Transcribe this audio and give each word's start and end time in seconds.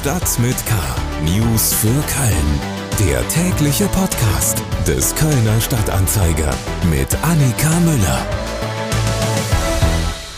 Stadt 0.00 0.38
mit 0.38 0.56
K. 0.64 0.74
News 1.26 1.74
für 1.74 1.88
Köln. 1.88 2.60
Der 3.00 3.28
tägliche 3.28 3.84
Podcast 3.88 4.62
des 4.86 5.14
Kölner 5.14 5.60
Stadtanzeiger 5.60 6.54
mit 6.88 7.14
Annika 7.22 7.68
Müller. 7.80 8.26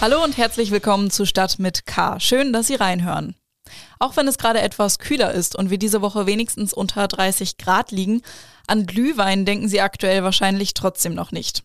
Hallo 0.01 0.25
und 0.25 0.37
herzlich 0.37 0.73
willkommen 0.73 1.13
zu 1.13 1.27
Stadt 1.27 1.61
mit 1.61 1.87
K. 1.87 2.19
Schön, 2.19 2.53
dass 2.53 2.67
Sie 2.67 2.75
reinhören. 2.75 3.37
Auch 4.01 4.17
wenn 4.17 4.27
es 4.27 4.37
gerade 4.37 4.61
etwas 4.61 4.99
kühler 4.99 5.31
ist 5.31 5.55
und 5.55 5.71
wir 5.71 5.79
diese 5.79 6.03
Woche 6.03 6.27
wenigstens 6.27 6.73
unter 6.73 7.07
30 7.07 7.57
Grad 7.57 7.93
liegen, 7.93 8.23
an 8.67 8.87
Glühwein 8.87 9.45
denken 9.45 9.69
Sie 9.69 9.81
aktuell 9.81 10.25
wahrscheinlich 10.25 10.75
trotzdem 10.75 11.15
noch 11.15 11.31
nicht. 11.31 11.63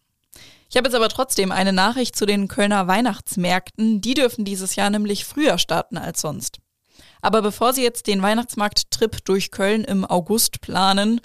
Ich 0.69 0.77
habe 0.77 0.87
jetzt 0.87 0.95
aber 0.95 1.09
trotzdem 1.09 1.51
eine 1.51 1.73
Nachricht 1.73 2.15
zu 2.15 2.27
den 2.27 2.47
Kölner 2.47 2.85
Weihnachtsmärkten. 2.85 4.01
Die 4.01 4.13
dürfen 4.13 4.45
dieses 4.45 4.75
Jahr 4.75 4.91
nämlich 4.91 5.25
früher 5.25 5.57
starten 5.57 5.97
als 5.97 6.21
sonst. 6.21 6.59
Aber 7.21 7.41
bevor 7.41 7.73
Sie 7.73 7.83
jetzt 7.83 8.07
den 8.07 8.21
Weihnachtsmarkt-Trip 8.21 9.23
durch 9.25 9.51
Köln 9.51 9.83
im 9.83 10.05
August 10.05 10.61
planen, 10.61 11.21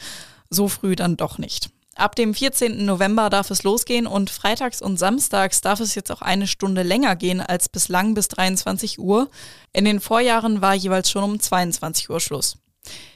so 0.51 0.69
früh 0.69 0.97
dann 0.97 1.17
doch 1.17 1.39
nicht. 1.39 1.71
Ab 1.95 2.17
dem 2.17 2.33
14. 2.33 2.87
November 2.87 3.29
darf 3.29 3.51
es 3.51 3.65
losgehen 3.65 4.07
und 4.07 4.31
freitags 4.31 4.81
und 4.81 4.97
samstags 4.97 5.61
darf 5.61 5.79
es 5.81 5.95
jetzt 5.95 6.11
auch 6.11 6.23
eine 6.23 6.47
Stunde 6.47 6.83
länger 6.83 7.17
gehen 7.17 7.41
als 7.41 7.69
bislang 7.69 8.15
bis 8.15 8.29
23 8.29 8.98
Uhr. 8.98 9.29
In 9.73 9.84
den 9.84 10.01
Vorjahren 10.01 10.62
war 10.62 10.75
jeweils 10.75 11.11
schon 11.11 11.25
um 11.25 11.39
22 11.39 12.09
Uhr 12.09 12.20
Schluss. 12.20 12.56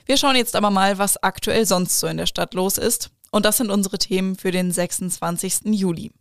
Wir 0.04 0.16
schauen 0.18 0.36
jetzt 0.36 0.54
aber 0.54 0.70
mal, 0.70 0.98
was 0.98 1.22
aktuell 1.22 1.66
sonst 1.66 1.98
so 1.98 2.06
in 2.06 2.18
der 2.18 2.26
Stadt 2.26 2.54
los 2.54 2.76
ist. 2.76 3.10
Und 3.30 3.44
das 3.44 3.56
sind 3.56 3.70
unsere 3.70 3.98
Themen 3.98 4.36
für 4.36 4.50
den 4.50 4.70
26. 4.70 5.62
Juli. 5.64 6.12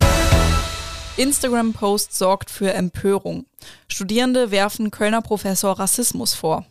Instagram-Post 1.16 2.16
sorgt 2.16 2.50
für 2.50 2.74
Empörung. 2.74 3.46
Studierende 3.88 4.50
werfen 4.50 4.90
Kölner 4.90 5.22
Professor 5.22 5.78
Rassismus 5.78 6.34
vor. 6.34 6.66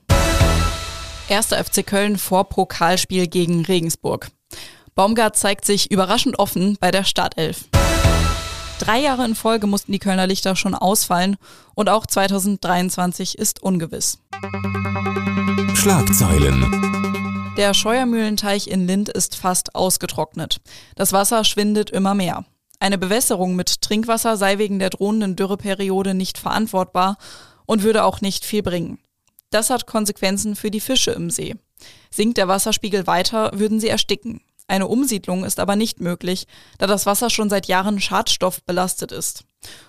Erster 1.28 1.64
FC 1.64 1.86
Köln 1.86 2.18
vor 2.18 2.48
Pokalspiel 2.50 3.28
gegen 3.28 3.66
Regensburg. 3.66 4.30
Baumgart 4.94 5.36
zeigt 5.36 5.66
sich 5.66 5.90
überraschend 5.90 6.38
offen 6.38 6.78
bei 6.80 6.92
der 6.92 7.04
Startelf. 7.04 7.66
Drei 8.80 9.00
Jahre 9.00 9.26
in 9.26 9.36
Folge 9.36 9.66
mussten 9.66 9.92
die 9.92 10.00
Kölner 10.00 10.28
Lichter 10.28 10.56
schon 10.56 10.76
ausfallen 10.76 11.38
und 11.74 11.90
auch 11.90 12.06
2023 12.06 13.38
ist 13.38 13.64
ungewiss. 13.64 14.20
Schlagzeilen. 15.74 17.54
Der 17.58 17.74
Scheuermühlenteich 17.74 18.68
in 18.68 18.86
Lind 18.86 19.10
ist 19.10 19.36
fast 19.36 19.76
ausgetrocknet. 19.76 20.58
Das 20.96 21.14
Wasser 21.14 21.44
schwindet 21.46 21.90
immer 21.90 22.14
mehr. 22.14 22.46
Eine 22.80 22.98
Bewässerung 22.98 23.56
mit 23.56 23.82
Trinkwasser 23.82 24.38
sei 24.38 24.58
wegen 24.58 24.80
der 24.80 24.90
drohenden 24.90 25.36
Dürreperiode 25.36 26.14
nicht 26.14 26.38
verantwortbar 26.38 27.18
und 27.66 27.84
würde 27.84 28.04
auch 28.04 28.22
nicht 28.22 28.46
viel 28.46 28.64
bringen. 28.64 29.00
Das 29.50 29.70
hat 29.70 29.88
Konsequenzen 29.88 30.56
für 30.56 30.72
die 30.72 30.80
Fische 30.80 31.12
im 31.12 31.30
See. 31.30 31.56
Sinkt 32.10 32.38
der 32.38 32.48
Wasserspiegel 32.48 33.08
weiter, 33.08 33.52
würden 33.54 33.80
sie 33.80 33.90
ersticken. 33.90 34.42
Eine 34.68 34.88
Umsiedlung 34.88 35.44
ist 35.44 35.60
aber 35.60 35.76
nicht 35.76 36.02
möglich, 36.02 36.48
da 36.80 36.88
das 36.88 37.06
Wasser 37.06 37.30
schon 37.30 37.50
seit 37.50 37.68
Jahren 37.68 38.02
schadstoffbelastet 38.02 39.12
ist. 39.12 39.46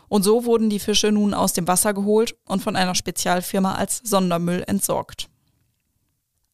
Und 0.08 0.22
so 0.22 0.44
wurden 0.44 0.68
die 0.68 0.78
Fische 0.78 1.10
nun 1.10 1.34
aus 1.34 1.54
dem 1.54 1.66
Wasser 1.66 1.94
geholt 1.94 2.36
und 2.44 2.62
von 2.62 2.76
einer 2.76 2.94
Spezialfirma 2.94 3.74
als 3.74 4.02
Sondermüll 4.04 4.64
entsorgt. 4.66 5.28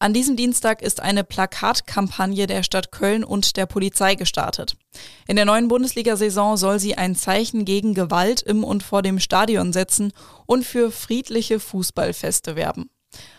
An 0.02 0.12
diesem 0.12 0.34
Dienstag 0.34 0.82
ist 0.82 0.98
eine 0.98 1.22
Plakatkampagne 1.22 2.48
der 2.48 2.64
Stadt 2.64 2.90
Köln 2.90 3.22
und 3.22 3.56
der 3.56 3.66
Polizei 3.66 4.16
gestartet. 4.16 4.74
In 5.28 5.36
der 5.36 5.44
neuen 5.44 5.68
Bundesliga-Saison 5.68 6.56
soll 6.56 6.80
sie 6.80 6.98
ein 6.98 7.14
Zeichen 7.14 7.64
gegen 7.64 7.94
Gewalt 7.94 8.42
im 8.42 8.64
und 8.64 8.82
vor 8.82 9.02
dem 9.02 9.20
Stadion 9.20 9.72
setzen 9.72 10.12
und 10.44 10.64
für 10.64 10.90
friedliche 10.90 11.60
Fußballfeste 11.60 12.56
werben. 12.56 12.90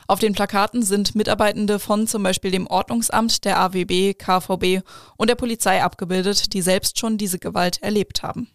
Auf 0.07 0.19
den 0.19 0.31
Plakaten 0.31 0.83
sind 0.83 1.15
Mitarbeitende 1.15 1.79
von 1.79 2.07
zum 2.07 2.23
Beispiel 2.23 2.51
dem 2.51 2.67
Ordnungsamt, 2.67 3.43
der 3.43 3.59
AWB, 3.59 4.13
KVB 4.13 4.87
und 5.17 5.29
der 5.29 5.35
Polizei 5.35 5.83
abgebildet, 5.83 6.53
die 6.53 6.61
selbst 6.61 6.97
schon 6.97 7.17
diese 7.17 7.39
Gewalt 7.39 7.83
erlebt 7.83 8.23
haben. 8.23 8.47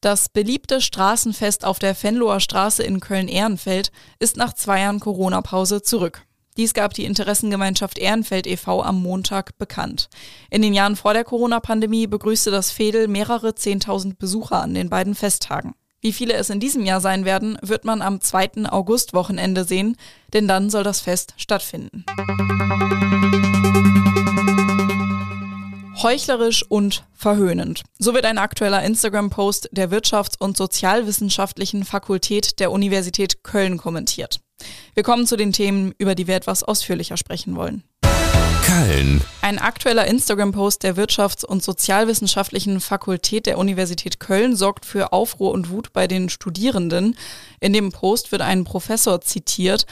Das 0.00 0.28
beliebte 0.28 0.80
Straßenfest 0.80 1.64
auf 1.64 1.80
der 1.80 1.96
Fenloher 1.96 2.38
Straße 2.38 2.84
in 2.84 3.00
Köln-Ehrenfeld 3.00 3.90
ist 4.20 4.36
nach 4.36 4.52
zwei 4.52 4.82
Jahren 4.82 5.00
Corona-Pause 5.00 5.82
zurück. 5.82 6.24
Dies 6.56 6.74
gab 6.74 6.94
die 6.94 7.04
Interessengemeinschaft 7.04 7.98
Ehrenfeld 7.98 8.46
e.V. 8.46 8.82
am 8.82 9.00
Montag 9.00 9.56
bekannt. 9.58 10.08
In 10.50 10.62
den 10.62 10.74
Jahren 10.74 10.96
vor 10.96 11.14
der 11.14 11.24
Corona-Pandemie 11.24 12.06
begrüßte 12.06 12.50
das 12.50 12.70
Fädel 12.70 13.08
mehrere 13.08 13.54
Zehntausend 13.54 14.18
Besucher 14.18 14.60
an 14.60 14.74
den 14.74 14.90
beiden 14.90 15.14
Festtagen. 15.14 15.74
Wie 16.02 16.12
viele 16.12 16.34
es 16.34 16.50
in 16.50 16.60
diesem 16.60 16.84
Jahr 16.84 17.00
sein 17.00 17.24
werden, 17.24 17.58
wird 17.62 17.84
man 17.84 18.00
am 18.02 18.20
2. 18.20 18.64
August-Wochenende 18.70 19.64
sehen, 19.64 19.96
denn 20.32 20.48
dann 20.48 20.70
soll 20.70 20.82
das 20.82 21.00
Fest 21.00 21.34
stattfinden. 21.36 22.04
Heuchlerisch 26.02 26.64
und 26.66 27.04
verhöhnend. 27.12 27.82
So 27.98 28.14
wird 28.14 28.24
ein 28.24 28.38
aktueller 28.38 28.82
Instagram-Post 28.82 29.68
der 29.72 29.90
Wirtschafts- 29.90 30.38
und 30.38 30.56
Sozialwissenschaftlichen 30.56 31.84
Fakultät 31.84 32.58
der 32.58 32.72
Universität 32.72 33.44
Köln 33.44 33.76
kommentiert. 33.76 34.40
Wir 34.94 35.02
kommen 35.02 35.26
zu 35.26 35.36
den 35.36 35.52
Themen, 35.52 35.94
über 35.98 36.14
die 36.14 36.26
wir 36.26 36.36
etwas 36.36 36.62
ausführlicher 36.62 37.16
sprechen 37.16 37.56
wollen. 37.56 37.84
Köln. 38.70 39.20
Ein 39.42 39.58
aktueller 39.58 40.06
Instagram-Post 40.06 40.84
der 40.84 40.96
Wirtschafts- 40.96 41.44
und 41.44 41.62
Sozialwissenschaftlichen 41.62 42.80
Fakultät 42.80 43.46
der 43.46 43.58
Universität 43.58 44.20
Köln 44.20 44.54
sorgt 44.54 44.86
für 44.86 45.12
Aufruhr 45.12 45.50
und 45.50 45.70
Wut 45.70 45.92
bei 45.92 46.06
den 46.06 46.28
Studierenden. 46.28 47.16
In 47.58 47.72
dem 47.72 47.90
Post 47.90 48.30
wird 48.30 48.42
ein 48.42 48.64
Professor 48.64 49.20
zitiert 49.20 49.86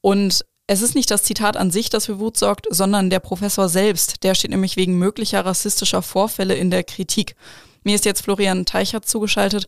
und 0.00 0.44
es 0.68 0.82
ist 0.82 0.94
nicht 0.94 1.10
das 1.10 1.24
Zitat 1.24 1.56
an 1.56 1.72
sich, 1.72 1.90
das 1.90 2.06
für 2.06 2.20
Wut 2.20 2.36
sorgt, 2.36 2.68
sondern 2.70 3.10
der 3.10 3.18
Professor 3.18 3.68
selbst. 3.68 4.22
Der 4.22 4.36
steht 4.36 4.52
nämlich 4.52 4.76
wegen 4.76 4.96
möglicher 4.98 5.44
rassistischer 5.44 6.00
Vorfälle 6.00 6.54
in 6.54 6.70
der 6.70 6.84
Kritik. 6.84 7.34
Mir 7.82 7.96
ist 7.96 8.04
jetzt 8.04 8.22
Florian 8.22 8.66
Teichert 8.66 9.08
zugeschaltet. 9.08 9.66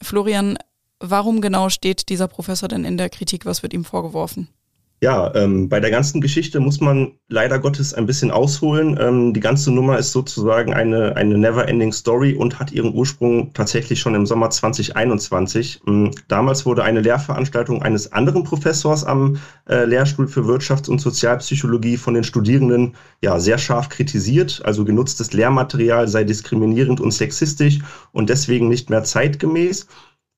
Florian, 0.00 0.56
Warum 1.00 1.40
genau 1.40 1.68
steht 1.68 2.08
dieser 2.08 2.26
Professor 2.26 2.68
denn 2.68 2.84
in 2.84 2.96
der 2.96 3.10
Kritik? 3.10 3.44
Was 3.44 3.62
wird 3.62 3.74
ihm 3.74 3.84
vorgeworfen? 3.84 4.48
Ja, 5.02 5.34
ähm, 5.34 5.68
bei 5.68 5.78
der 5.78 5.90
ganzen 5.90 6.22
Geschichte 6.22 6.58
muss 6.58 6.80
man 6.80 7.12
leider 7.28 7.58
Gottes 7.58 7.92
ein 7.92 8.06
bisschen 8.06 8.30
ausholen. 8.30 8.96
Ähm, 8.98 9.34
die 9.34 9.40
ganze 9.40 9.70
Nummer 9.70 9.98
ist 9.98 10.12
sozusagen 10.12 10.72
eine, 10.72 11.14
eine 11.16 11.36
never-ending 11.36 11.92
Story 11.92 12.32
und 12.32 12.58
hat 12.58 12.72
ihren 12.72 12.94
Ursprung 12.94 13.52
tatsächlich 13.52 14.00
schon 14.00 14.14
im 14.14 14.24
Sommer 14.24 14.48
2021. 14.48 15.82
Ähm, 15.86 16.12
damals 16.28 16.64
wurde 16.64 16.82
eine 16.82 17.02
Lehrveranstaltung 17.02 17.82
eines 17.82 18.10
anderen 18.12 18.44
Professors 18.44 19.04
am 19.04 19.38
äh, 19.68 19.84
Lehrstuhl 19.84 20.28
für 20.28 20.44
Wirtschafts- 20.46 20.88
und 20.88 20.98
Sozialpsychologie 20.98 21.98
von 21.98 22.14
den 22.14 22.24
Studierenden 22.24 22.94
ja 23.22 23.38
sehr 23.38 23.58
scharf 23.58 23.90
kritisiert. 23.90 24.62
Also 24.64 24.86
genutztes 24.86 25.34
Lehrmaterial 25.34 26.08
sei 26.08 26.24
diskriminierend 26.24 27.02
und 27.02 27.10
sexistisch 27.10 27.80
und 28.12 28.30
deswegen 28.30 28.70
nicht 28.70 28.88
mehr 28.88 29.04
zeitgemäß. 29.04 29.88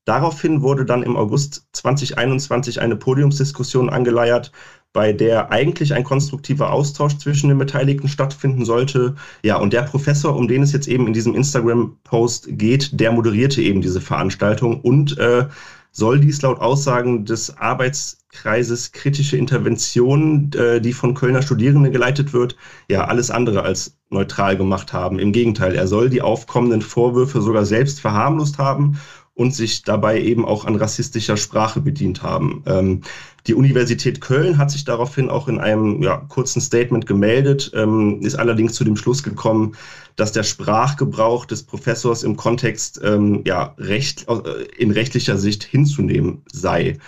Daraufhin 0.08 0.62
wurde 0.62 0.86
dann 0.86 1.02
im 1.02 1.18
August 1.18 1.66
2021 1.72 2.80
eine 2.80 2.96
Podiumsdiskussion 2.96 3.90
angeleiert, 3.90 4.52
bei 4.94 5.12
der 5.12 5.52
eigentlich 5.52 5.92
ein 5.92 6.02
konstruktiver 6.02 6.72
Austausch 6.72 7.18
zwischen 7.18 7.50
den 7.50 7.58
Beteiligten 7.58 8.08
stattfinden 8.08 8.64
sollte. 8.64 9.16
Ja, 9.42 9.58
und 9.58 9.74
der 9.74 9.82
Professor, 9.82 10.34
um 10.34 10.48
den 10.48 10.62
es 10.62 10.72
jetzt 10.72 10.88
eben 10.88 11.06
in 11.06 11.12
diesem 11.12 11.34
Instagram-Post 11.34 12.48
geht, 12.52 12.98
der 12.98 13.12
moderierte 13.12 13.60
eben 13.60 13.82
diese 13.82 14.00
Veranstaltung 14.00 14.80
und 14.80 15.18
äh, 15.18 15.46
soll 15.92 16.20
dies 16.20 16.40
laut 16.40 16.58
Aussagen 16.58 17.26
des 17.26 17.58
Arbeitskreises 17.58 18.92
kritische 18.92 19.36
Intervention, 19.36 20.50
äh, 20.54 20.80
die 20.80 20.94
von 20.94 21.12
Kölner 21.12 21.42
Studierenden 21.42 21.92
geleitet 21.92 22.32
wird, 22.32 22.56
ja 22.88 23.04
alles 23.04 23.30
andere 23.30 23.62
als 23.62 23.98
neutral 24.08 24.56
gemacht 24.56 24.94
haben. 24.94 25.18
Im 25.18 25.32
Gegenteil, 25.32 25.74
er 25.74 25.86
soll 25.86 26.08
die 26.08 26.22
aufkommenden 26.22 26.80
Vorwürfe 26.80 27.42
sogar 27.42 27.66
selbst 27.66 28.00
verharmlost 28.00 28.56
haben 28.56 28.98
und 29.38 29.54
sich 29.54 29.82
dabei 29.84 30.20
eben 30.20 30.44
auch 30.44 30.64
an 30.64 30.74
rassistischer 30.74 31.36
Sprache 31.36 31.80
bedient 31.80 32.24
haben. 32.24 32.64
Ähm, 32.66 33.02
die 33.46 33.54
Universität 33.54 34.20
Köln 34.20 34.58
hat 34.58 34.72
sich 34.72 34.84
daraufhin 34.84 35.30
auch 35.30 35.46
in 35.46 35.60
einem 35.60 36.02
ja, 36.02 36.16
kurzen 36.16 36.60
Statement 36.60 37.06
gemeldet, 37.06 37.70
ähm, 37.72 38.20
ist 38.20 38.34
allerdings 38.34 38.72
zu 38.74 38.82
dem 38.82 38.96
Schluss 38.96 39.22
gekommen, 39.22 39.76
dass 40.16 40.32
der 40.32 40.42
Sprachgebrauch 40.42 41.44
des 41.44 41.62
Professors 41.62 42.24
im 42.24 42.36
Kontext 42.36 43.00
ähm, 43.04 43.42
ja, 43.46 43.76
recht, 43.78 44.26
äh, 44.28 44.64
in 44.76 44.90
rechtlicher 44.90 45.38
Sicht 45.38 45.62
hinzunehmen 45.62 46.42
sei. 46.52 46.98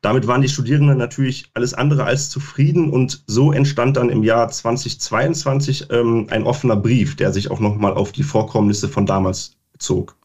Damit 0.00 0.26
waren 0.26 0.42
die 0.42 0.48
Studierenden 0.48 0.98
natürlich 0.98 1.50
alles 1.54 1.72
andere 1.72 2.02
als 2.02 2.30
zufrieden 2.30 2.90
und 2.90 3.22
so 3.28 3.52
entstand 3.52 3.96
dann 3.96 4.10
im 4.10 4.24
Jahr 4.24 4.48
2022 4.48 5.86
ähm, 5.90 6.26
ein 6.30 6.42
offener 6.42 6.76
Brief, 6.76 7.14
der 7.14 7.32
sich 7.32 7.48
auch 7.48 7.60
nochmal 7.60 7.94
auf 7.94 8.10
die 8.10 8.24
Vorkommnisse 8.24 8.88
von 8.88 9.06
damals 9.06 9.56
bezog. 9.72 10.16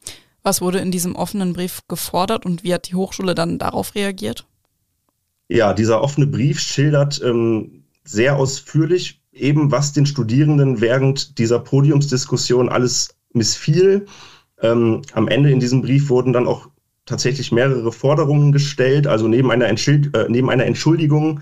Was 0.44 0.62
wurde 0.62 0.80
in 0.80 0.92
diesem 0.92 1.16
offenen 1.16 1.54
Brief 1.54 1.82
gefordert 1.88 2.46
und 2.46 2.64
wie 2.64 2.74
hat 2.74 2.90
die 2.90 2.96
Hochschule 2.96 3.36
dann 3.36 3.60
darauf 3.60 3.96
reagiert? 3.96 4.48
Ja, 5.48 5.74
dieser 5.74 6.02
offene 6.02 6.28
Brief 6.28 6.60
schildert 6.60 7.22
ähm, 7.24 7.84
sehr 8.04 8.38
ausführlich 8.38 9.22
eben, 9.32 9.72
was 9.72 9.94
den 9.94 10.06
Studierenden 10.06 10.82
während 10.82 11.38
dieser 11.38 11.60
Podiumsdiskussion 11.60 12.70
alles 12.70 13.16
missfiel. 13.34 14.06
Ähm, 14.62 15.02
am 15.14 15.28
Ende 15.28 15.52
in 15.52 15.60
diesem 15.60 15.82
Brief 15.82 16.10
wurden 16.10 16.34
dann 16.34 16.48
auch 16.48 16.70
tatsächlich 17.06 17.52
mehrere 17.52 17.92
Forderungen 17.92 18.52
gestellt. 18.52 19.08
Also 19.08 19.28
neben 19.28 19.52
einer, 19.52 19.68
Entschild 19.68 20.16
äh, 20.16 20.28
neben 20.30 20.50
einer 20.50 20.66
Entschuldigung 20.66 21.42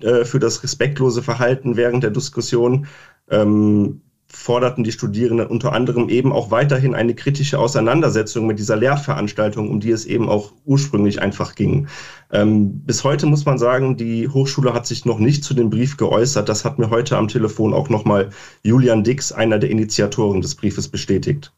äh, 0.00 0.24
für 0.24 0.38
das 0.38 0.62
respektlose 0.62 1.22
Verhalten 1.22 1.76
während 1.76 2.04
der 2.04 2.10
Diskussion. 2.10 2.86
Ähm, 3.30 4.02
forderten 4.30 4.84
die 4.84 4.92
Studierenden 4.92 5.46
unter 5.46 5.72
anderem 5.72 6.08
eben 6.08 6.32
auch 6.32 6.50
weiterhin 6.50 6.94
eine 6.94 7.14
kritische 7.14 7.58
Auseinandersetzung 7.58 8.46
mit 8.46 8.58
dieser 8.58 8.76
Lehrveranstaltung, 8.76 9.70
um 9.70 9.80
die 9.80 9.90
es 9.90 10.04
eben 10.04 10.28
auch 10.28 10.52
ursprünglich 10.66 11.22
einfach 11.22 11.54
ging. 11.54 11.88
Ähm, 12.30 12.80
bis 12.80 13.04
heute 13.04 13.24
muss 13.24 13.46
man 13.46 13.58
sagen, 13.58 13.96
die 13.96 14.28
Hochschule 14.28 14.74
hat 14.74 14.86
sich 14.86 15.06
noch 15.06 15.18
nicht 15.18 15.44
zu 15.44 15.54
dem 15.54 15.70
Brief 15.70 15.96
geäußert. 15.96 16.48
Das 16.48 16.64
hat 16.64 16.78
mir 16.78 16.90
heute 16.90 17.16
am 17.16 17.28
Telefon 17.28 17.72
auch 17.72 17.88
nochmal 17.88 18.30
Julian 18.62 19.02
Dix, 19.02 19.32
einer 19.32 19.58
der 19.58 19.70
Initiatoren 19.70 20.42
des 20.42 20.54
Briefes, 20.54 20.88
bestätigt. 20.88 21.52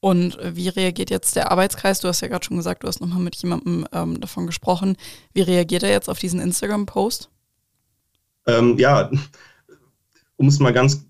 Und 0.00 0.38
wie 0.42 0.68
reagiert 0.68 1.10
jetzt 1.10 1.36
der 1.36 1.50
Arbeitskreis? 1.50 2.00
Du 2.00 2.08
hast 2.08 2.20
ja 2.20 2.28
gerade 2.28 2.44
schon 2.44 2.56
gesagt, 2.56 2.82
du 2.82 2.88
hast 2.88 3.00
nochmal 3.00 3.20
mit 3.20 3.36
jemandem 3.36 3.86
ähm, 3.92 4.20
davon 4.20 4.46
gesprochen. 4.46 4.96
Wie 5.32 5.40
reagiert 5.40 5.84
er 5.84 5.90
jetzt 5.90 6.08
auf 6.08 6.18
diesen 6.18 6.40
Instagram-Post? 6.40 7.30
Ähm, 8.46 8.78
ja, 8.78 9.10
um 10.36 10.48
es 10.48 10.58
mal 10.60 10.72
ganz 10.72 11.06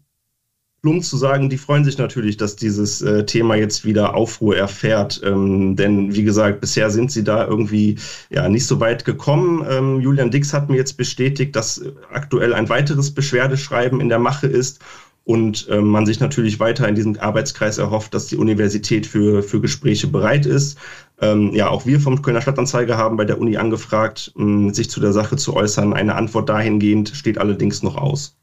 plump 0.86 1.02
zu 1.02 1.16
sagen, 1.16 1.50
die 1.50 1.58
freuen 1.58 1.84
sich 1.84 1.98
natürlich, 1.98 2.36
dass 2.36 2.54
dieses 2.54 3.02
äh, 3.02 3.26
Thema 3.26 3.56
jetzt 3.56 3.84
wieder 3.84 4.14
Aufruhr 4.14 4.56
erfährt. 4.56 5.20
Ähm, 5.24 5.74
denn 5.74 6.14
wie 6.14 6.22
gesagt, 6.22 6.60
bisher 6.60 6.90
sind 6.90 7.10
sie 7.10 7.24
da 7.24 7.44
irgendwie 7.44 7.98
ja 8.30 8.48
nicht 8.48 8.66
so 8.66 8.78
weit 8.78 9.04
gekommen. 9.04 9.66
Ähm, 9.68 10.00
Julian 10.00 10.30
Dix 10.30 10.52
hat 10.52 10.70
mir 10.70 10.76
jetzt 10.76 10.96
bestätigt, 10.96 11.56
dass 11.56 11.82
aktuell 12.12 12.54
ein 12.54 12.68
weiteres 12.68 13.12
Beschwerdeschreiben 13.12 14.00
in 14.00 14.08
der 14.08 14.20
Mache 14.20 14.46
ist 14.46 14.78
und 15.24 15.66
ähm, 15.72 15.88
man 15.88 16.06
sich 16.06 16.20
natürlich 16.20 16.60
weiter 16.60 16.88
in 16.88 16.94
diesem 16.94 17.18
Arbeitskreis 17.18 17.78
erhofft, 17.78 18.14
dass 18.14 18.28
die 18.28 18.36
Universität 18.36 19.08
für, 19.08 19.42
für 19.42 19.60
Gespräche 19.60 20.06
bereit 20.06 20.46
ist. 20.46 20.78
Ähm, 21.20 21.50
ja, 21.52 21.68
auch 21.68 21.84
wir 21.84 21.98
vom 21.98 22.22
Kölner 22.22 22.42
Stadtanzeiger 22.42 22.96
haben 22.96 23.16
bei 23.16 23.24
der 23.24 23.40
Uni 23.40 23.56
angefragt, 23.56 24.32
ähm, 24.38 24.72
sich 24.72 24.88
zu 24.88 25.00
der 25.00 25.12
Sache 25.12 25.34
zu 25.34 25.56
äußern. 25.56 25.94
Eine 25.94 26.14
Antwort 26.14 26.48
dahingehend 26.48 27.08
steht 27.08 27.38
allerdings 27.38 27.82
noch 27.82 27.96
aus. 27.96 28.36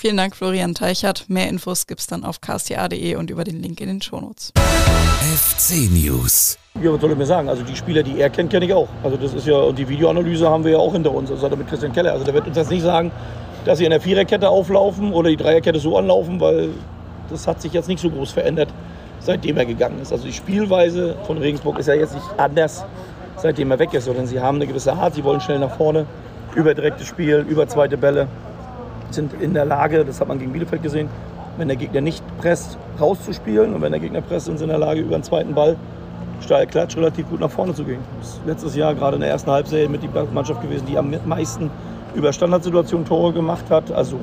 Vielen 0.00 0.16
Dank, 0.16 0.34
Florian 0.34 0.74
Teichert. 0.74 1.26
Mehr 1.28 1.46
Infos 1.50 1.86
gibt 1.86 2.00
es 2.00 2.06
dann 2.06 2.24
auf 2.24 2.40
ksta.de 2.40 3.16
und 3.16 3.28
über 3.28 3.44
den 3.44 3.60
Link 3.60 3.82
in 3.82 3.88
den 3.88 4.00
Shownotes. 4.00 4.50
FC 4.56 5.90
News. 5.90 6.56
Ja, 6.82 6.90
was 6.90 7.02
soll 7.02 7.10
ich 7.10 7.18
mir 7.18 7.26
sagen? 7.26 7.50
Also 7.50 7.62
die 7.64 7.76
Spieler, 7.76 8.02
die 8.02 8.18
er 8.18 8.30
kennt, 8.30 8.50
kenne 8.50 8.64
ich 8.64 8.72
auch. 8.72 8.88
Also 9.02 9.18
das 9.18 9.34
ist 9.34 9.46
ja, 9.46 9.56
und 9.58 9.78
die 9.78 9.86
Videoanalyse 9.86 10.48
haben 10.48 10.64
wir 10.64 10.72
ja 10.72 10.78
auch 10.78 10.94
hinter 10.94 11.12
uns. 11.12 11.30
Also 11.30 11.54
mit 11.54 11.68
Christian 11.68 11.92
Keller. 11.92 12.12
Also 12.12 12.24
der 12.24 12.32
wird 12.32 12.46
uns 12.46 12.56
jetzt 12.56 12.70
nicht 12.70 12.80
sagen, 12.80 13.12
dass 13.66 13.76
sie 13.76 13.84
in 13.84 13.90
der 13.90 14.00
Viererkette 14.00 14.48
auflaufen 14.48 15.12
oder 15.12 15.28
die 15.28 15.36
Dreierkette 15.36 15.78
so 15.78 15.98
anlaufen, 15.98 16.40
weil 16.40 16.70
das 17.28 17.46
hat 17.46 17.60
sich 17.60 17.74
jetzt 17.74 17.88
nicht 17.88 18.00
so 18.00 18.08
groß 18.08 18.30
verändert, 18.30 18.70
seitdem 19.18 19.58
er 19.58 19.66
gegangen 19.66 20.00
ist. 20.00 20.12
Also 20.12 20.24
die 20.24 20.32
Spielweise 20.32 21.14
von 21.26 21.36
Regensburg 21.36 21.78
ist 21.78 21.88
ja 21.88 21.94
jetzt 21.94 22.14
nicht 22.14 22.26
anders, 22.38 22.86
seitdem 23.36 23.70
er 23.70 23.78
weg 23.78 23.92
ist, 23.92 24.06
sondern 24.06 24.26
sie 24.26 24.40
haben 24.40 24.56
eine 24.56 24.66
gewisse 24.66 24.94
Art, 24.94 25.14
sie 25.14 25.24
wollen 25.24 25.42
schnell 25.42 25.58
nach 25.58 25.76
vorne, 25.76 26.06
über 26.54 26.72
direktes 26.72 27.06
Spiel, 27.06 27.44
über 27.46 27.68
zweite 27.68 27.98
Bälle 27.98 28.28
sind 29.14 29.32
in 29.40 29.54
der 29.54 29.64
Lage, 29.64 30.04
das 30.04 30.20
hat 30.20 30.28
man 30.28 30.38
gegen 30.38 30.52
Bielefeld 30.52 30.82
gesehen, 30.82 31.08
wenn 31.56 31.68
der 31.68 31.76
Gegner 31.76 32.00
nicht 32.00 32.24
presst, 32.38 32.78
rauszuspielen. 33.00 33.74
Und 33.74 33.82
wenn 33.82 33.92
der 33.92 34.00
Gegner 34.00 34.20
presst, 34.20 34.46
sind 34.46 34.58
sie 34.58 34.64
in 34.64 34.70
der 34.70 34.78
Lage, 34.78 35.00
über 35.00 35.14
einen 35.14 35.24
zweiten 35.24 35.54
Ball 35.54 35.76
steil 36.42 36.66
klatsch 36.66 36.96
relativ 36.96 37.28
gut 37.28 37.40
nach 37.40 37.50
vorne 37.50 37.74
zu 37.74 37.84
gehen. 37.84 38.00
Das 38.20 38.40
letztes 38.46 38.74
Jahr 38.74 38.94
gerade 38.94 39.16
in 39.16 39.20
der 39.20 39.30
ersten 39.30 39.50
Halbserie 39.50 39.88
mit 39.88 40.02
die 40.02 40.08
Mannschaft 40.32 40.62
gewesen, 40.62 40.86
die 40.86 40.96
am 40.96 41.14
meisten 41.26 41.70
über 42.14 42.32
Standardsituationen 42.32 43.06
Tore 43.06 43.32
gemacht 43.32 43.64
hat. 43.70 43.90
Also 43.92 44.18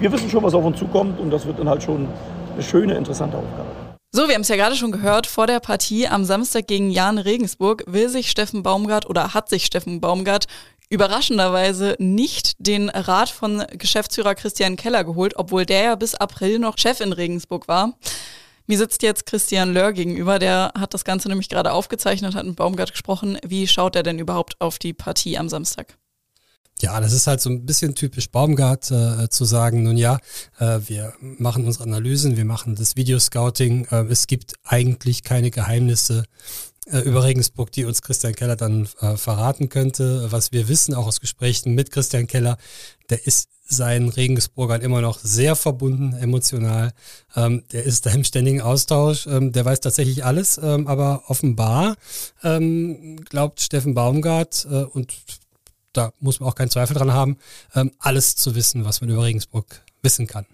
wir 0.00 0.10
wissen 0.10 0.28
schon, 0.30 0.42
was 0.42 0.54
auf 0.54 0.64
uns 0.64 0.78
zukommt 0.78 1.20
und 1.20 1.30
das 1.30 1.46
wird 1.46 1.58
dann 1.58 1.68
halt 1.68 1.82
schon 1.82 2.08
eine 2.54 2.62
schöne, 2.62 2.94
interessante 2.94 3.36
Aufgabe. 3.36 3.68
So, 4.10 4.26
wir 4.26 4.34
haben 4.34 4.40
es 4.40 4.48
ja 4.48 4.56
gerade 4.56 4.74
schon 4.74 4.90
gehört, 4.90 5.26
vor 5.26 5.46
der 5.46 5.60
Partie 5.60 6.08
am 6.08 6.24
Samstag 6.24 6.66
gegen 6.66 6.90
Jan 6.90 7.18
Regensburg 7.18 7.84
will 7.86 8.08
sich 8.08 8.30
Steffen 8.30 8.62
Baumgart 8.62 9.08
oder 9.08 9.34
hat 9.34 9.50
sich 9.50 9.66
Steffen 9.66 10.00
Baumgart 10.00 10.46
überraschenderweise 10.90 11.96
nicht 11.98 12.52
den 12.58 12.88
Rat 12.88 13.28
von 13.28 13.64
Geschäftsführer 13.72 14.34
Christian 14.34 14.76
Keller 14.76 15.04
geholt, 15.04 15.34
obwohl 15.36 15.66
der 15.66 15.82
ja 15.82 15.94
bis 15.94 16.14
April 16.14 16.58
noch 16.58 16.78
Chef 16.78 17.00
in 17.00 17.12
Regensburg 17.12 17.68
war. 17.68 17.98
Mir 18.66 18.76
sitzt 18.76 19.02
jetzt 19.02 19.24
Christian 19.24 19.72
Lör 19.72 19.92
gegenüber, 19.92 20.38
der 20.38 20.72
hat 20.78 20.92
das 20.92 21.04
Ganze 21.04 21.28
nämlich 21.28 21.48
gerade 21.48 21.72
aufgezeichnet, 21.72 22.34
hat 22.34 22.44
mit 22.44 22.56
Baumgart 22.56 22.90
gesprochen. 22.90 23.38
Wie 23.42 23.66
schaut 23.66 23.96
er 23.96 24.02
denn 24.02 24.18
überhaupt 24.18 24.60
auf 24.60 24.78
die 24.78 24.92
Partie 24.92 25.38
am 25.38 25.48
Samstag? 25.48 25.96
Ja, 26.80 27.00
das 27.00 27.12
ist 27.12 27.26
halt 27.26 27.40
so 27.40 27.50
ein 27.50 27.66
bisschen 27.66 27.94
typisch 27.94 28.30
Baumgart 28.30 28.90
äh, 28.90 29.28
zu 29.30 29.44
sagen, 29.44 29.82
nun 29.82 29.96
ja, 29.96 30.18
äh, 30.58 30.78
wir 30.86 31.14
machen 31.20 31.64
unsere 31.64 31.84
Analysen, 31.84 32.36
wir 32.36 32.44
machen 32.44 32.76
das 32.76 32.94
Videoscouting, 32.94 33.86
äh, 33.90 34.04
es 34.10 34.26
gibt 34.26 34.54
eigentlich 34.64 35.24
keine 35.24 35.50
Geheimnisse 35.50 36.24
über 37.04 37.24
Regensburg, 37.24 37.72
die 37.72 37.84
uns 37.84 38.02
Christian 38.02 38.34
Keller 38.34 38.56
dann 38.56 38.88
äh, 39.00 39.16
verraten 39.16 39.68
könnte. 39.68 40.30
Was 40.30 40.52
wir 40.52 40.68
wissen, 40.68 40.94
auch 40.94 41.06
aus 41.06 41.20
Gesprächen 41.20 41.74
mit 41.74 41.90
Christian 41.90 42.26
Keller, 42.26 42.56
der 43.10 43.26
ist 43.26 43.48
seinen 43.68 44.08
Regensburgern 44.08 44.80
immer 44.80 45.02
noch 45.02 45.18
sehr 45.18 45.54
verbunden, 45.54 46.14
emotional. 46.14 46.92
Ähm, 47.36 47.64
der 47.72 47.84
ist 47.84 48.06
da 48.06 48.10
im 48.10 48.24
ständigen 48.24 48.62
Austausch. 48.62 49.26
Ähm, 49.26 49.52
der 49.52 49.64
weiß 49.64 49.80
tatsächlich 49.80 50.24
alles, 50.24 50.58
ähm, 50.62 50.86
aber 50.86 51.24
offenbar 51.28 51.96
ähm, 52.42 53.22
glaubt 53.24 53.60
Steffen 53.60 53.94
Baumgart 53.94 54.66
äh, 54.70 54.84
und 54.84 55.14
da 55.92 56.12
muss 56.20 56.40
man 56.40 56.48
auch 56.48 56.54
keinen 56.54 56.70
Zweifel 56.70 56.94
dran 56.94 57.12
haben, 57.12 57.36
ähm, 57.74 57.92
alles 57.98 58.36
zu 58.36 58.54
wissen, 58.54 58.84
was 58.84 59.00
man 59.00 59.10
über 59.10 59.24
Regensburg 59.24 59.82
wissen 60.02 60.26
kann. 60.26 60.46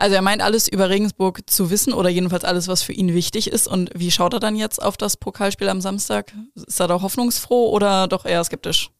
Also 0.00 0.14
er 0.14 0.22
meint 0.22 0.42
alles 0.42 0.66
über 0.66 0.88
Regensburg 0.88 1.42
zu 1.48 1.70
wissen 1.70 1.92
oder 1.92 2.08
jedenfalls 2.08 2.44
alles, 2.44 2.68
was 2.68 2.82
für 2.82 2.94
ihn 2.94 3.12
wichtig 3.12 3.48
ist. 3.48 3.68
Und 3.68 3.90
wie 3.94 4.10
schaut 4.10 4.32
er 4.32 4.40
dann 4.40 4.56
jetzt 4.56 4.80
auf 4.80 4.96
das 4.96 5.18
Pokalspiel 5.18 5.68
am 5.68 5.82
Samstag? 5.82 6.32
Ist 6.54 6.80
er 6.80 6.88
da 6.88 7.02
hoffnungsfroh 7.02 7.68
oder 7.70 8.08
doch 8.08 8.24
eher 8.24 8.42
skeptisch? 8.42 8.90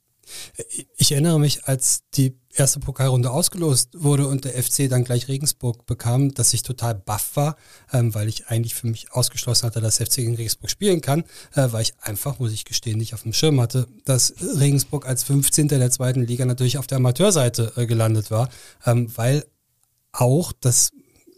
Ich 0.97 1.11
erinnere 1.11 1.41
mich, 1.41 1.65
als 1.65 2.03
die 2.15 2.37
erste 2.53 2.81
Pokalrunde 2.81 3.31
ausgelost 3.31 3.91
wurde 3.95 4.29
und 4.29 4.45
der 4.45 4.63
FC 4.63 4.89
dann 4.91 5.05
gleich 5.05 5.27
Regensburg 5.29 5.87
bekam, 5.87 6.35
dass 6.35 6.53
ich 6.53 6.63
total 6.63 6.95
baff 6.95 7.31
war, 7.35 7.57
ähm, 7.93 8.15
weil 8.15 8.29
ich 8.29 8.49
eigentlich 8.49 8.75
für 8.75 8.87
mich 8.87 9.13
ausgeschlossen 9.13 9.67
hatte, 9.67 9.81
dass 9.81 9.99
FC 9.99 10.17
gegen 10.17 10.37
Regensburg 10.37 10.71
spielen 10.71 11.01
kann, 11.01 11.25
äh, 11.55 11.69
weil 11.71 11.83
ich 11.83 11.95
einfach, 12.01 12.39
muss 12.39 12.53
ich 12.53 12.65
gestehen, 12.65 12.99
nicht 12.99 13.15
auf 13.15 13.23
dem 13.23 13.33
Schirm 13.33 13.61
hatte, 13.61 13.89
dass 14.05 14.35
Regensburg 14.41 15.07
als 15.07 15.25
15. 15.25 15.69
der 15.69 15.91
zweiten 15.91 16.27
Liga 16.27 16.45
natürlich 16.45 16.79
auf 16.79 16.87
der 16.87 16.97
Amateurseite 16.97 17.73
äh, 17.77 17.87
gelandet 17.87 18.31
war, 18.31 18.51
ähm, 18.85 19.11
weil 19.17 19.47
auch 20.13 20.53
das 20.53 20.93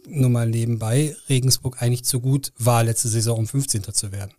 nur 0.07 0.29
mal 0.29 0.47
nebenbei 0.47 1.15
Regensburg 1.29 1.81
eigentlich 1.81 2.03
zu 2.03 2.19
gut 2.19 2.51
war, 2.57 2.83
letzte 2.83 3.07
Saison 3.07 3.39
um 3.39 3.47
15. 3.47 3.83
zu 3.93 4.11
werden. 4.11 4.33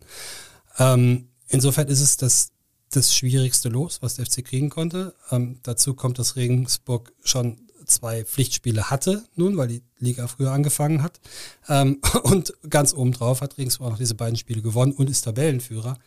Ähm, 0.77 1.29
insofern 1.47 1.87
ist 1.87 2.01
es 2.01 2.17
das, 2.17 2.51
das 2.91 3.15
schwierigste 3.15 3.69
Los, 3.69 4.01
was 4.01 4.15
der 4.15 4.25
FC 4.25 4.45
kriegen 4.45 4.69
konnte. 4.69 5.15
Ähm, 5.31 5.59
dazu 5.63 5.93
kommt, 5.93 6.19
dass 6.19 6.35
Regensburg 6.35 7.13
schon 7.23 7.57
zwei 7.85 8.23
Pflichtspiele 8.25 8.89
hatte, 8.89 9.23
nun, 9.35 9.57
weil 9.57 9.67
die 9.67 9.83
Liga 9.99 10.27
früher 10.27 10.51
angefangen 10.51 11.01
hat. 11.01 11.19
Ähm, 11.67 12.01
und 12.23 12.53
ganz 12.69 12.93
obendrauf 12.93 13.41
hat 13.41 13.57
Regensburg 13.57 13.87
auch 13.87 13.91
noch 13.91 13.99
diese 13.99 14.15
beiden 14.15 14.37
Spiele 14.37 14.61
gewonnen 14.61 14.93
und 14.93 15.09
ist 15.09 15.21
Tabellenführer. 15.21 15.97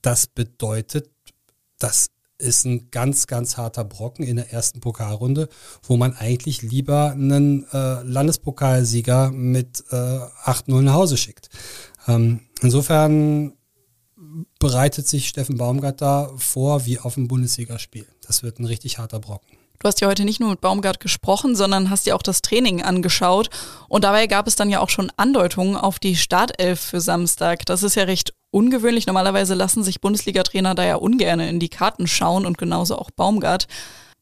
Das 0.00 0.26
bedeutet, 0.26 1.10
dass 1.78 2.10
ist 2.42 2.64
ein 2.66 2.90
ganz, 2.90 3.26
ganz 3.26 3.56
harter 3.56 3.84
Brocken 3.84 4.24
in 4.24 4.36
der 4.36 4.52
ersten 4.52 4.80
Pokalrunde, 4.80 5.48
wo 5.82 5.96
man 5.96 6.14
eigentlich 6.14 6.62
lieber 6.62 7.12
einen 7.12 7.66
äh, 7.72 8.02
Landespokalsieger 8.02 9.30
mit 9.30 9.84
äh, 9.90 9.94
8-0 9.94 10.82
nach 10.82 10.94
Hause 10.94 11.16
schickt. 11.16 11.48
Ähm, 12.06 12.40
insofern 12.60 13.54
bereitet 14.58 15.08
sich 15.08 15.28
Steffen 15.28 15.56
Baumgart 15.56 16.00
da 16.00 16.30
vor 16.36 16.86
wie 16.86 16.98
auf 16.98 17.16
ein 17.16 17.28
Bundesligaspiel. 17.28 18.06
Das 18.26 18.42
wird 18.42 18.58
ein 18.58 18.64
richtig 18.64 18.98
harter 18.98 19.20
Brocken. 19.20 19.61
Du 19.82 19.88
hast 19.88 20.00
ja 20.00 20.06
heute 20.06 20.24
nicht 20.24 20.38
nur 20.38 20.50
mit 20.50 20.60
Baumgart 20.60 21.00
gesprochen, 21.00 21.56
sondern 21.56 21.90
hast 21.90 22.06
dir 22.06 22.14
auch 22.14 22.22
das 22.22 22.40
Training 22.40 22.82
angeschaut. 22.82 23.50
Und 23.88 24.04
dabei 24.04 24.28
gab 24.28 24.46
es 24.46 24.54
dann 24.54 24.70
ja 24.70 24.78
auch 24.78 24.90
schon 24.90 25.10
Andeutungen 25.16 25.76
auf 25.76 25.98
die 25.98 26.14
Startelf 26.14 26.78
für 26.78 27.00
Samstag. 27.00 27.66
Das 27.66 27.82
ist 27.82 27.96
ja 27.96 28.04
recht 28.04 28.32
ungewöhnlich. 28.52 29.08
Normalerweise 29.08 29.54
lassen 29.54 29.82
sich 29.82 30.00
Bundesliga-Trainer 30.00 30.76
da 30.76 30.84
ja 30.84 30.94
ungern 30.94 31.40
in 31.40 31.58
die 31.58 31.68
Karten 31.68 32.06
schauen 32.06 32.46
und 32.46 32.58
genauso 32.58 32.96
auch 32.96 33.10
Baumgart. 33.10 33.66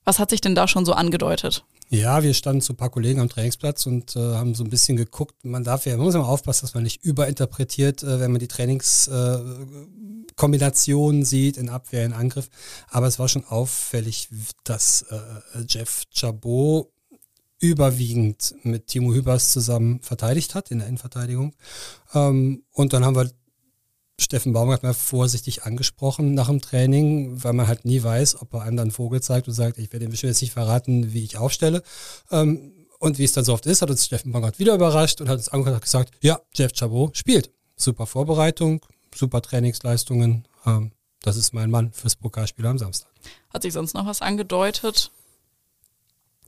Was 0.06 0.18
hat 0.18 0.30
sich 0.30 0.40
denn 0.40 0.54
da 0.54 0.66
schon 0.66 0.86
so 0.86 0.94
angedeutet? 0.94 1.62
Ja, 1.92 2.22
wir 2.22 2.34
standen 2.34 2.62
zu 2.62 2.72
ein 2.72 2.76
paar 2.76 2.90
Kollegen 2.90 3.18
am 3.18 3.28
Trainingsplatz 3.28 3.84
und 3.84 4.14
äh, 4.14 4.20
haben 4.20 4.54
so 4.54 4.62
ein 4.62 4.70
bisschen 4.70 4.96
geguckt. 4.96 5.44
Man 5.44 5.64
darf 5.64 5.86
ja, 5.86 5.96
man 5.96 6.06
muss 6.06 6.14
immer 6.14 6.28
aufpassen, 6.28 6.60
dass 6.62 6.74
man 6.74 6.84
nicht 6.84 7.04
überinterpretiert, 7.04 8.04
äh, 8.04 8.20
wenn 8.20 8.30
man 8.30 8.38
die 8.38 8.46
Trainingskombinationen 8.46 11.22
äh, 11.22 11.24
sieht, 11.24 11.56
in 11.56 11.68
Abwehr, 11.68 12.06
in 12.06 12.12
Angriff. 12.12 12.48
Aber 12.90 13.08
es 13.08 13.18
war 13.18 13.26
schon 13.26 13.44
auffällig, 13.44 14.28
dass 14.62 15.02
äh, 15.02 15.18
Jeff 15.68 16.04
Chabot 16.14 16.92
überwiegend 17.58 18.54
mit 18.62 18.86
Timo 18.86 19.12
Hübers 19.12 19.50
zusammen 19.50 19.98
verteidigt 20.00 20.54
hat 20.54 20.70
in 20.70 20.78
der 20.78 20.86
Innenverteidigung. 20.86 21.56
Ähm, 22.14 22.62
und 22.70 22.92
dann 22.92 23.04
haben 23.04 23.16
wir 23.16 23.32
Steffen 24.20 24.52
Baumgart 24.52 24.82
mal 24.82 24.94
vorsichtig 24.94 25.62
angesprochen 25.64 26.34
nach 26.34 26.48
dem 26.48 26.60
Training, 26.60 27.42
weil 27.42 27.54
man 27.54 27.66
halt 27.66 27.84
nie 27.84 28.02
weiß, 28.02 28.40
ob 28.42 28.52
er 28.54 28.62
einem 28.62 28.76
dann 28.76 28.90
Vogel 28.90 29.22
zeigt 29.22 29.48
und 29.48 29.54
sagt, 29.54 29.78
ich 29.78 29.92
werde 29.92 30.04
dem 30.04 30.10
bestimmt 30.10 30.32
jetzt 30.32 30.42
nicht 30.42 30.52
verraten, 30.52 31.12
wie 31.12 31.24
ich 31.24 31.38
aufstelle. 31.38 31.82
Ähm, 32.30 32.72
und 32.98 33.18
wie 33.18 33.24
es 33.24 33.32
dann 33.32 33.44
so 33.44 33.54
oft 33.54 33.64
ist, 33.64 33.80
hat 33.80 33.90
uns 33.90 34.04
Steffen 34.04 34.30
Baumgart 34.30 34.58
wieder 34.58 34.74
überrascht 34.74 35.22
und 35.22 35.28
hat 35.28 35.38
uns 35.38 35.48
angehört 35.48 35.76
und 35.76 35.82
gesagt, 35.82 36.12
ja, 36.20 36.38
Jeff 36.54 36.72
Chabot 36.74 37.16
spielt. 37.16 37.50
Super 37.76 38.04
Vorbereitung, 38.06 38.84
super 39.14 39.40
Trainingsleistungen. 39.40 40.46
Ähm, 40.66 40.92
das 41.22 41.36
ist 41.36 41.54
mein 41.54 41.70
Mann 41.70 41.92
fürs 41.92 42.16
Pokalspiel 42.16 42.66
am 42.66 42.78
Samstag. 42.78 43.10
Hat 43.52 43.62
sich 43.62 43.72
sonst 43.72 43.94
noch 43.94 44.06
was 44.06 44.20
angedeutet? 44.20 45.10